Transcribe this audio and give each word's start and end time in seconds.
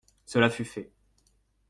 Cela 0.25 0.49
fut 0.49 0.63
fait. 0.65 0.91